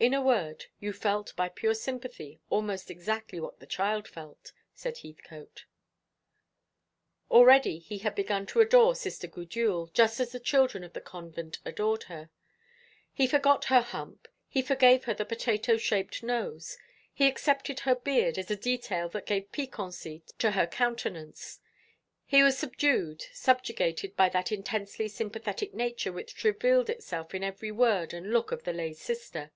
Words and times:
"In 0.00 0.12
a 0.12 0.20
word, 0.20 0.66
you 0.80 0.92
felt, 0.92 1.34
by 1.34 1.48
pure 1.48 1.72
sympathy, 1.72 2.38
almost 2.50 2.90
exactly 2.90 3.40
what 3.40 3.58
the 3.58 3.66
child 3.66 4.06
felt," 4.06 4.52
said 4.74 4.98
Heathcote. 4.98 5.64
Already 7.30 7.78
he 7.78 7.96
had 7.96 8.14
begun 8.14 8.44
to 8.48 8.60
adore 8.60 8.94
Sister 8.94 9.26
Gudule, 9.26 9.88
just 9.94 10.20
as 10.20 10.32
the 10.32 10.40
children 10.40 10.84
of 10.84 10.92
the 10.92 11.00
convent 11.00 11.58
adored 11.64 12.02
her. 12.02 12.28
He 13.14 13.26
forgot 13.26 13.64
her 13.66 13.80
hump, 13.80 14.28
he 14.46 14.60
forgave 14.60 15.04
her 15.04 15.14
the 15.14 15.24
potato 15.24 15.78
shaped 15.78 16.22
nose, 16.22 16.76
he 17.10 17.26
accepted 17.26 17.80
her 17.80 17.94
beard 17.94 18.36
as 18.36 18.50
a 18.50 18.56
detail 18.56 19.08
that 19.08 19.24
gave 19.24 19.52
piquancy 19.52 20.22
to 20.36 20.50
her 20.50 20.66
countenance. 20.66 21.60
He 22.26 22.42
was 22.42 22.58
subdued, 22.58 23.24
subjugated 23.32 24.16
by 24.16 24.28
that 24.28 24.52
intensely 24.52 25.08
sympathetic 25.08 25.72
nature 25.72 26.12
which 26.12 26.44
revealed 26.44 26.90
itself 26.90 27.34
in 27.34 27.42
every 27.42 27.72
word 27.72 28.12
and 28.12 28.32
look 28.34 28.52
of 28.52 28.64
the 28.64 28.74
lay 28.74 28.92
sister. 28.92 29.50